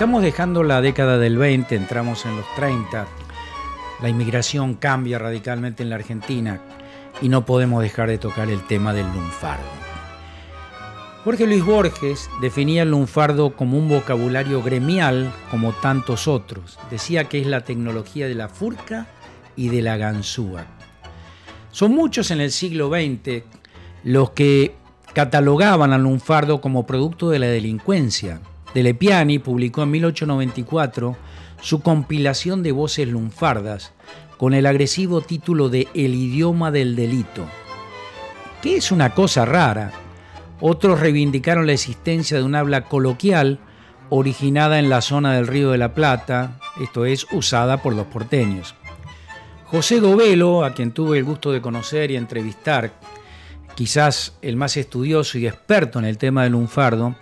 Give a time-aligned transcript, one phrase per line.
[0.00, 3.06] Estamos dejando la década del 20, entramos en los 30.
[4.00, 6.58] La inmigración cambia radicalmente en la Argentina
[7.20, 9.68] y no podemos dejar de tocar el tema del lunfardo.
[11.22, 16.78] Jorge Luis Borges definía el lunfardo como un vocabulario gremial como tantos otros.
[16.90, 19.06] Decía que es la tecnología de la furca
[19.54, 20.64] y de la ganzúa.
[21.72, 23.42] Son muchos en el siglo XX
[24.04, 24.76] los que
[25.12, 28.40] catalogaban al lunfardo como producto de la delincuencia.
[28.74, 31.16] Delepiani publicó en 1894
[31.60, 33.92] su compilación de voces lunfardas
[34.36, 37.46] con el agresivo título de El idioma del delito,
[38.62, 39.92] que es una cosa rara.
[40.60, 43.58] Otros reivindicaron la existencia de un habla coloquial
[44.08, 48.74] originada en la zona del Río de la Plata, esto es, usada por los porteños.
[49.66, 52.92] José Govelo, a quien tuve el gusto de conocer y entrevistar,
[53.76, 57.14] quizás el más estudioso y experto en el tema del lunfardo,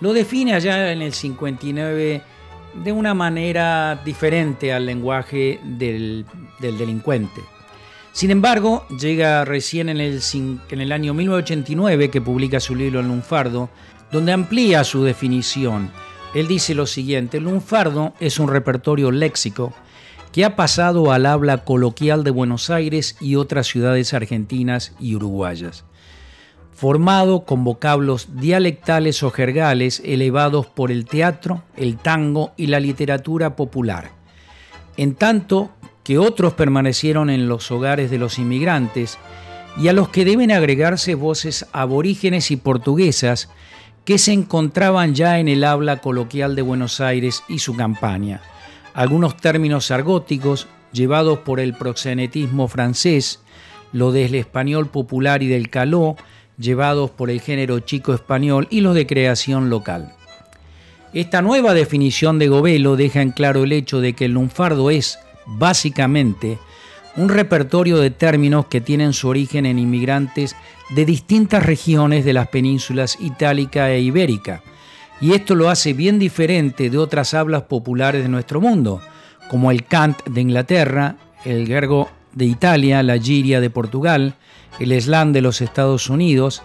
[0.00, 2.22] lo define allá en el 59
[2.82, 6.26] de una manera diferente al lenguaje del,
[6.60, 7.40] delincuente.
[8.12, 10.20] Sin embargo, llega recién en el,
[10.70, 13.70] en el año 1989 que publica su libro El lunfardo,
[14.12, 15.90] donde amplía su definición.
[16.34, 19.72] Él dice lo siguiente, el lunfardo es un repertorio léxico
[20.32, 25.84] que ha pasado al habla coloquial de Buenos Aires y otras ciudades argentinas y uruguayas
[26.74, 33.56] formado con vocablos dialectales o jergales elevados por el teatro, el tango y la literatura
[33.56, 34.10] popular,
[34.96, 35.70] en tanto
[36.02, 39.18] que otros permanecieron en los hogares de los inmigrantes
[39.78, 43.48] y a los que deben agregarse voces aborígenes y portuguesas
[44.04, 48.42] que se encontraban ya en el habla coloquial de Buenos Aires y su campaña,
[48.92, 53.40] algunos términos argóticos llevados por el proxenetismo francés,
[53.92, 56.16] lo del español popular y del caló,
[56.58, 60.12] llevados por el género chico español y los de creación local.
[61.12, 65.18] Esta nueva definición de Govelo deja en claro el hecho de que el lunfardo es,
[65.46, 66.58] básicamente,
[67.16, 70.56] un repertorio de términos que tienen su origen en inmigrantes
[70.90, 74.62] de distintas regiones de las penínsulas itálica e ibérica,
[75.20, 79.00] y esto lo hace bien diferente de otras hablas populares de nuestro mundo,
[79.48, 84.34] como el cant de Inglaterra, el gergo de Italia, la giria de Portugal,
[84.78, 86.62] el slang de los Estados Unidos,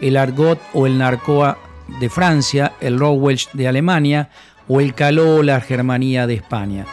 [0.00, 1.58] el argot o el narcoa
[2.00, 4.30] de Francia, el Rowelsh de Alemania
[4.68, 6.86] o el caló o la germanía de España.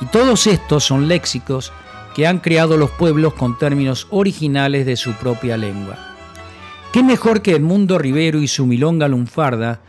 [0.00, 1.72] Y todos estos son léxicos
[2.14, 5.98] que han creado los pueblos con términos originales de su propia lengua.
[6.92, 9.80] ¿Qué mejor que Edmundo Rivero y su milonga lunfarda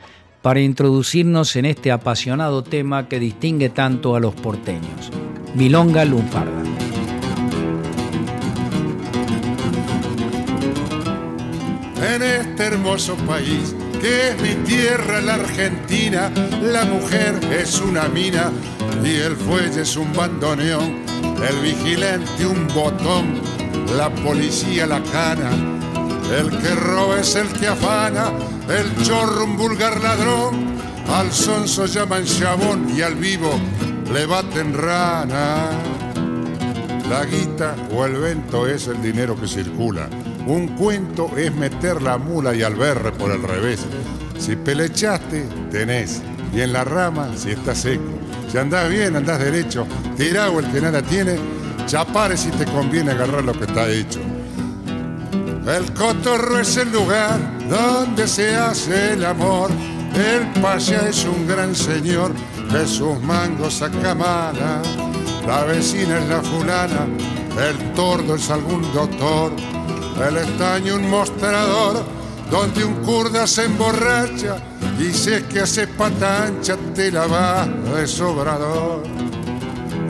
[0.42, 5.12] para introducirnos en este apasionado tema que distingue tanto a los porteños?
[5.56, 6.87] Milonga lunfarda.
[12.16, 16.32] En este hermoso país que es mi tierra, la Argentina.
[16.62, 18.52] La mujer es una mina
[19.04, 21.04] y el fuelle es un bandoneón,
[21.48, 23.42] el vigilante un botón,
[23.96, 25.52] la policía la cana.
[26.38, 28.32] El que roba es el que afana,
[28.70, 30.78] el chorro un vulgar ladrón,
[31.10, 33.52] al sonso llaman chabón y al vivo
[34.14, 35.70] le baten rana.
[37.10, 40.10] La guita o el vento es el dinero que circula
[40.48, 43.86] un cuento es meter la mula y al berre por el revés.
[44.40, 46.22] Si pelechaste, tenés.
[46.54, 48.04] Y en la rama, si está seco.
[48.50, 49.86] Si andás bien, andás derecho.
[50.16, 51.38] Tirado el que nada tiene.
[51.86, 54.22] Chapare si te conviene agarrar lo que está hecho.
[55.68, 57.38] El cotorro es el lugar
[57.70, 59.70] donde se hace el amor.
[60.16, 62.32] El paya es un gran señor
[62.72, 64.82] de sus mangos saca mala.
[65.46, 67.08] La vecina es la fulana,
[67.70, 69.54] el tordo es algún doctor
[70.26, 72.04] el estaño un mostrador
[72.50, 74.58] donde un kurda se emborracha
[75.00, 79.04] y si es que hace patancha te la va de sobrador.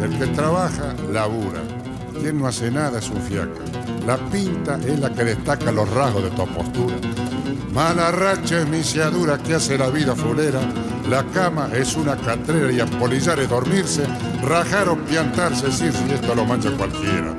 [0.01, 1.62] El que trabaja, labura.
[2.19, 3.62] Quien no hace nada es un fiaca.
[4.06, 6.95] La pinta es la que destaca los rasgos de tu postura.
[7.74, 10.62] Mala racha es misiadura que hace la vida fulera.
[11.10, 14.06] La cama es una catrera y apolillar es dormirse,
[14.44, 17.36] rajar o piantarse, decir si esto lo mancha cualquiera.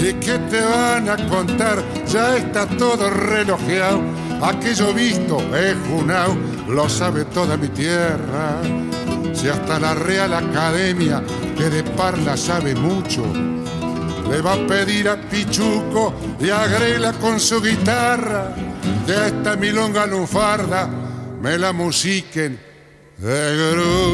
[0.00, 1.82] ¿Y qué te van a contar?
[2.06, 4.00] Ya está todo relojeado.
[4.42, 6.36] Aquello visto es junao,
[6.68, 8.60] lo sabe toda mi tierra.
[9.32, 11.22] Si hasta la Real Academia,
[11.56, 13.24] que de parla sabe mucho,
[14.30, 18.54] le va a pedir a Pichuco y agrela con su guitarra
[19.06, 20.88] de esta milonga lunfarda
[21.40, 22.58] me la musiquen
[23.16, 24.07] de grupo.